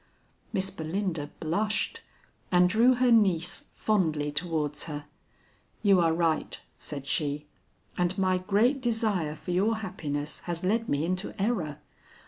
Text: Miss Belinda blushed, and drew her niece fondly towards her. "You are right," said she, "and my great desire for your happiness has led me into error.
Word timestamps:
Miss 0.51 0.71
Belinda 0.71 1.29
blushed, 1.39 2.01
and 2.51 2.67
drew 2.67 2.95
her 2.95 3.11
niece 3.11 3.65
fondly 3.75 4.31
towards 4.31 4.85
her. 4.85 5.05
"You 5.83 5.99
are 5.99 6.11
right," 6.11 6.59
said 6.79 7.05
she, 7.05 7.45
"and 7.99 8.17
my 8.17 8.39
great 8.39 8.81
desire 8.81 9.35
for 9.35 9.51
your 9.51 9.75
happiness 9.75 10.39
has 10.49 10.63
led 10.63 10.89
me 10.89 11.05
into 11.05 11.39
error. 11.39 11.77